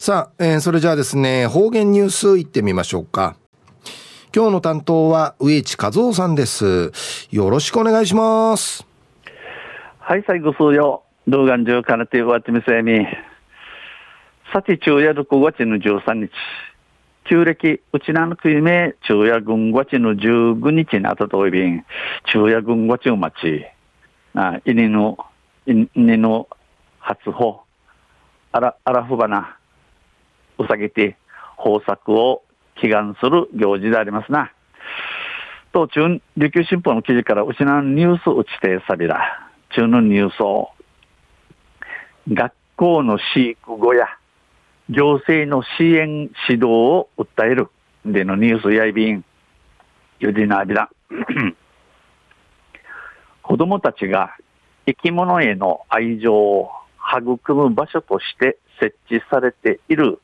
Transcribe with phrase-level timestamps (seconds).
[0.00, 3.36] さあ、えー、それじゃあですね、方言ニュースいってみましょうか。
[4.32, 6.92] 今日の担当は植地和夫さんです。
[7.32, 8.86] よろしくお願いします。
[9.98, 11.02] はい、最後数曜。
[11.26, 13.08] 動画中からてわってみせみ。
[14.52, 16.30] さて、昼夜6月の13日。
[17.24, 21.84] 旧暦、うちなのくいめ、昼夜軍月の15日にあたといびん。
[22.24, 23.66] 昼夜軍月を待ち。
[24.34, 25.18] あ、犬の、
[25.66, 25.88] 犬
[26.18, 26.46] の
[27.00, 27.62] 初歩。
[28.52, 29.57] あら、あらふばな。
[30.58, 31.16] うさぎて、
[31.64, 32.42] 豊作を
[32.76, 34.52] 祈願する行事でありますな。
[35.72, 39.48] と、中、琉球新報の記事から、うちなニュース打ちてさびら。
[39.70, 40.70] 中のニュースを、
[42.32, 44.06] 学校の飼育後や
[44.90, 47.68] 行政の支援指導を訴える
[48.04, 49.24] でのニュースやいびん、
[50.20, 50.88] ゆでなびら。
[53.42, 54.36] 子供たちが
[54.86, 56.70] 生き物への愛情を
[57.16, 60.20] 育む場所として設置されている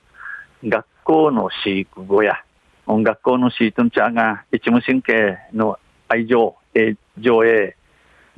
[0.64, 2.42] 学校の飼育後や、
[2.86, 7.76] 学校の飼育者が一無神経の愛情、え情へ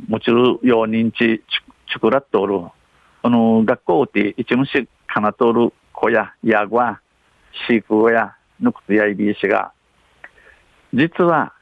[0.09, 1.43] もちろんよう認知
[1.93, 2.61] ちくらっとおる。
[3.23, 7.01] あの、学校って一虫かなとる子や、やぐわ、
[7.69, 9.73] 飼育小や、ぬくつやいびしが、
[10.93, 11.53] 実は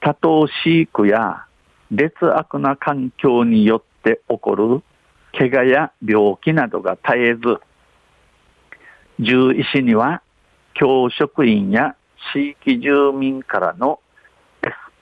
[0.00, 1.44] 多頭飼育や
[1.90, 4.82] 劣悪な環境によって起こる
[5.36, 7.60] 怪我や病気などが絶えず、
[9.18, 10.22] 獣医師には
[10.74, 11.96] 教職員や
[12.32, 14.00] 地域住民からの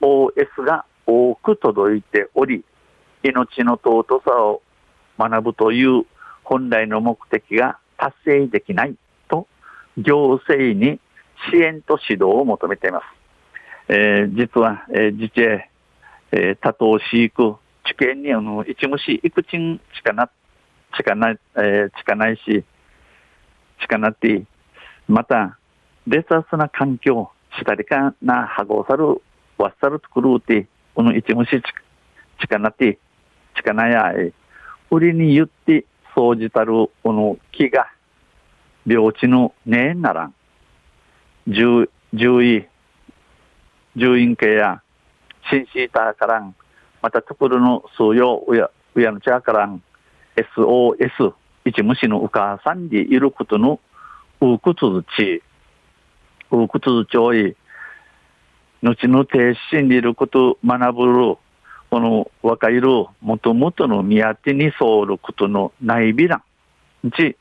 [0.00, 2.64] SOS が多く届いており、
[3.22, 4.62] 命の尊さを
[5.18, 6.04] 学ぶという
[6.44, 8.96] 本来の目的が達成できない
[9.28, 9.46] と
[9.96, 11.00] 行政に
[11.50, 13.04] 支援と指導を求めています。
[13.88, 15.42] えー、実は、えー、自治
[16.32, 20.28] えー、多頭飼育、知見にあの一虫育賃しかな、
[20.96, 22.64] しかない、えー、しかないし、
[23.80, 24.44] しかなって、
[25.08, 25.58] また、
[26.06, 29.20] 劣悪な環境、したりかな、はごさる、
[29.58, 31.62] わっさる作るうて、この一虫
[32.40, 32.98] しかなって、
[33.56, 34.12] しかないや、
[34.90, 35.84] 売りに言って、
[36.14, 37.90] そうじたる、この木が、
[38.86, 40.34] 病地のねえならん。
[41.46, 41.88] 獣
[42.42, 42.66] 医、
[43.94, 44.82] 獣院系や、
[45.50, 46.54] シンシーターからん、
[47.02, 49.82] またところの数用、うや、うやのちゃからん、
[50.36, 51.34] SOS、
[51.66, 53.80] 一虫のうかさんでいることの、
[54.40, 55.42] うくつづち、
[56.52, 57.56] うくつづちょい、
[58.82, 61.36] 後の停止にいること学ぶる、
[61.90, 66.36] この若いるもともとの宮手にそうることのないびら
[67.02, 67.10] ん。
[67.10, 67.36] ち、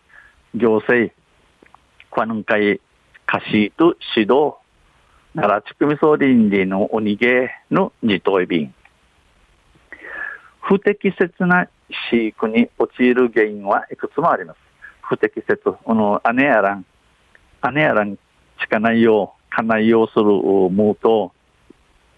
[0.56, 1.14] 行政、
[2.10, 2.82] この会、
[3.28, 4.56] 貸しと指導、
[5.36, 8.74] 奈良地区みそ倫理のおにげの自頭便。
[10.62, 11.68] 不適切な
[12.10, 14.58] 飼育に陥る原因はいくつもあります。
[15.02, 16.86] 不適切、この姉やらん、
[17.74, 18.16] 姉やらん、
[18.60, 21.32] しかないよう、かないようするもうと、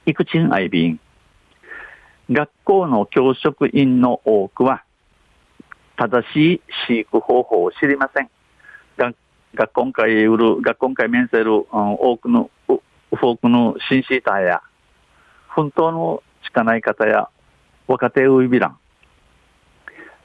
[0.06, 1.00] いくちんあいびん。
[2.32, 4.84] 学校の教職員の多くは、
[5.98, 8.30] 正しい飼育方法を知りません。
[9.56, 14.62] 学校会売る、学校会面せる、多くの、多くの新シーターや、
[15.50, 17.30] 本当のしかない方や、
[17.88, 18.78] 若手ウイビラン。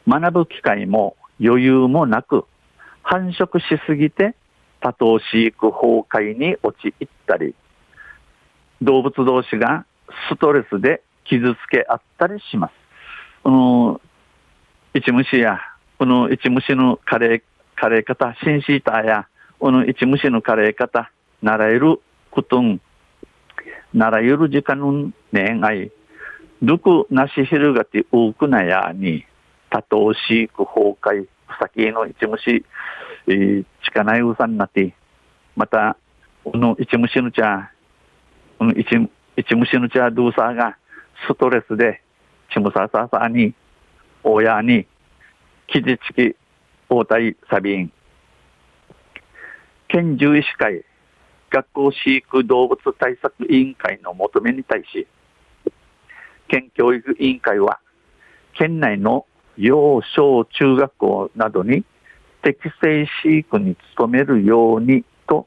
[0.09, 2.45] 学ぶ機会も余裕もなく、
[3.03, 4.35] 繁殖しすぎて
[4.81, 7.55] 多頭飼育崩壊に陥ったり、
[8.81, 9.87] 動物同士が
[10.29, 12.73] ストレスで傷つけ合ったりします。
[13.43, 14.01] この、
[14.95, 15.61] 一虫や、
[15.99, 17.43] この一虫のカレー、
[17.77, 21.11] カレー方、シンシーターや、この一虫のカレー方、
[21.43, 22.81] 習えることん、
[23.95, 25.93] 習える時間の恋愛、
[26.62, 29.25] どくなしひるがて多くなやに、
[29.72, 32.62] 多頭飼育崩壊、ふさきの一虫、
[33.27, 34.94] えー、ちかないうさんなって、
[35.56, 35.97] また、
[36.44, 37.72] この一虫の茶、
[38.59, 38.87] この一
[39.38, 40.77] 一虫の茶ドゥーサーが、
[41.27, 42.03] ストレスで、
[42.53, 43.55] ちむさささに、
[44.22, 44.87] 親に、
[45.69, 46.37] きじちき、
[46.91, 47.93] 応対サビン。
[49.88, 50.85] 県獣医師会、
[51.49, 55.06] 学校飼育動物対策委員会の求めに対し、
[56.49, 57.79] 県教育委員会は、
[58.52, 59.25] 県内の
[59.56, 61.84] 幼小中学校などに
[62.43, 65.46] 適正飼育に努めるようにと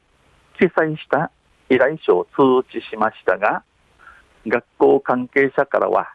[0.59, 1.31] 記載した
[1.69, 3.63] 依頼書を通知しましたが、
[4.47, 6.13] 学校関係者からは、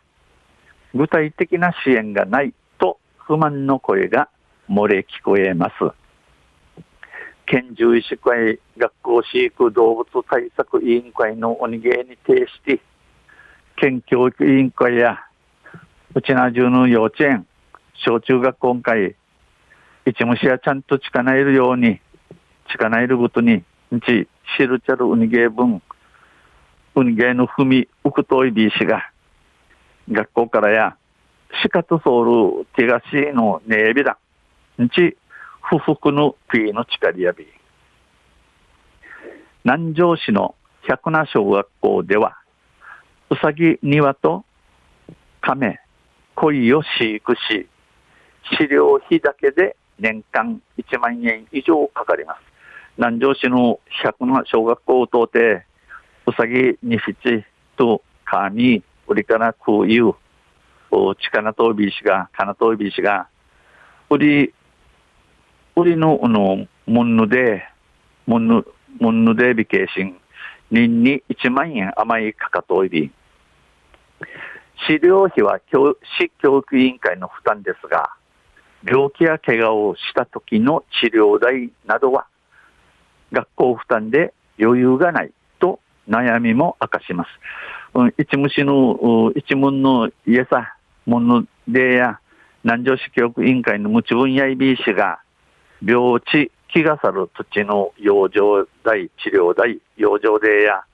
[0.95, 4.29] 具体的な支援がないと不満の声が
[4.69, 5.73] 漏れ聞こえます。
[7.47, 12.81] 県獣医師会学校飼育動物対策委員会のおにげに呈し、
[13.77, 15.19] 県教育委員会や、
[16.15, 17.47] うちな中の幼稚園、
[18.05, 19.15] 小中学校会、
[20.07, 22.01] 一虫やちゃんと近なえるように、
[22.71, 23.63] 近ないるごとに、
[23.95, 24.27] んち、
[24.57, 25.83] しるちゃるうにげー分、
[26.95, 29.11] うにげーのふみ、うくといびいしが、
[30.11, 30.97] 学校からや、
[31.63, 33.05] しかとそうる手がし
[33.35, 34.19] のねえびだ。
[34.81, 35.17] んち、
[35.61, 37.47] 不服のピーの力やび。
[39.65, 40.55] 南城市の
[40.89, 42.39] 百名小学校では、
[43.29, 44.45] うさぎ庭と
[45.43, 45.81] 亀、
[46.35, 47.69] 鯉を飼育し、
[48.59, 52.41] 飼料費だけで年間1万円以上かかります。
[52.97, 55.65] 南城市の百名小学校を通って、
[56.27, 57.45] うさぎ2匹
[57.77, 60.15] と神、売りから空輸、
[60.91, 63.29] 力とびしが、金とびしが、
[64.09, 64.55] 売り、
[65.77, 67.65] 売りの、あの、もんぬで、
[68.27, 68.65] もんぬ、
[68.99, 70.17] もんぬでびけいしん、
[70.71, 73.11] 年に1万円甘いかかといび。
[74.87, 78.11] 飼料費は教市教育委員会の負担ですが、
[78.85, 82.27] 病気や怪我をした時の治療代などは、
[83.33, 87.29] 学校負担で余裕がないと悩みも明かします。
[87.95, 90.75] うん、一虫の、一門の家さ、
[91.07, 92.21] ものでや、
[92.63, 95.21] 南城市教育委員会の無知分野医 B 氏が、
[95.85, 100.85] 病地、気がさる土地の養生代、治療代、養生でや、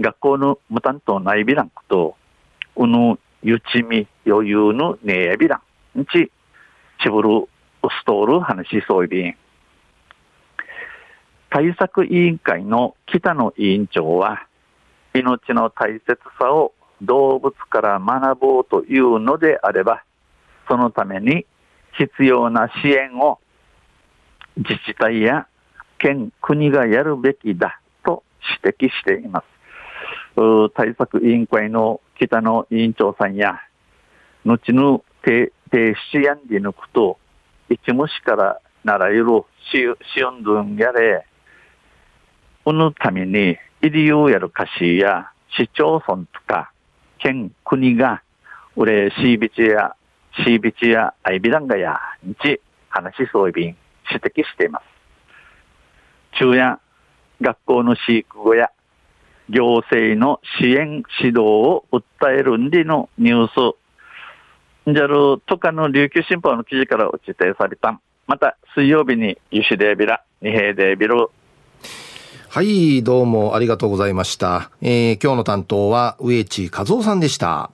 [0.00, 2.16] 学校の無担当内備欄と、
[2.76, 5.60] うぬ、ゆちみ、余裕のねえびら
[5.96, 6.30] ん、ち、
[7.02, 7.46] ちぶる、う
[7.98, 9.36] すとおる話しそういびん。
[11.50, 14.46] 対策委員会の北野委員長は、
[15.14, 16.72] 命の大切さを
[17.02, 20.04] 動物から学ぼうというのであれば、
[20.68, 21.44] そのために
[21.98, 23.38] 必要な支援を
[24.56, 25.46] 自治体や
[25.98, 28.22] 県、国がやるべきだと
[28.64, 29.42] 指摘していま
[30.36, 30.70] す。
[30.74, 33.60] 対策委員会の北野委員長さんや、
[34.44, 35.04] 後の
[36.12, 37.18] 出やんで抜くと、
[37.68, 41.26] 一虫からならゆるしおんどんやれ、
[42.64, 46.72] このために、医療やる歌詞や市町村とか
[47.22, 48.22] 県、国が、
[48.74, 49.94] 俺、シービチや、
[50.44, 53.76] シービチやアイビランガや、日、話しそういびん、
[54.10, 54.84] 指摘しています。
[56.38, 56.80] 中や
[57.40, 58.70] 学校の飼育後や、
[59.48, 63.76] 行政の支援指導を訴えるんでのニュース、
[64.86, 68.00] じゃるとかの琉球新報の記事から落ちてされた。
[68.26, 71.28] また、水曜日に、ユシデービラ、二平デービル、
[72.54, 74.70] はい、どうもありがとうございました。
[74.82, 77.70] えー、今日の担当は植地和夫さんでした。